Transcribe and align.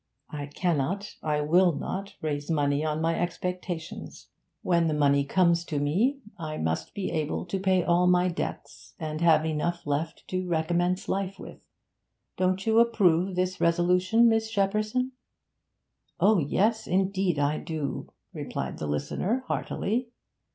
I 0.31 0.47
cannot 0.47 1.15
I 1.21 1.41
will 1.41 1.73
not 1.73 2.15
raise 2.23 2.49
money 2.49 2.83
on 2.83 3.01
my 3.01 3.19
expectations! 3.19 4.29
When 4.63 4.87
the 4.87 4.95
money 4.95 5.23
comes 5.23 5.63
to 5.65 5.79
me, 5.79 6.21
I 6.39 6.57
must 6.57 6.95
be 6.95 7.11
able 7.11 7.45
to 7.45 7.59
pay 7.59 7.83
all 7.83 8.07
my 8.07 8.27
debts, 8.27 8.95
and 8.97 9.21
have 9.21 9.45
enough 9.45 9.85
left 9.85 10.27
to 10.29 10.47
recommence 10.49 11.07
life 11.07 11.37
with. 11.37 11.67
Don't 12.35 12.65
you 12.65 12.79
approve 12.79 13.35
this 13.35 13.61
resolution, 13.61 14.27
Miss 14.27 14.49
Shepperson?' 14.51 15.11
'Oh 16.19 16.39
yes, 16.39 16.87
indeed 16.87 17.37
I 17.37 17.59
do,' 17.59 18.09
replied 18.33 18.79
the 18.79 18.87
listener 18.87 19.43
heartily. 19.45 20.07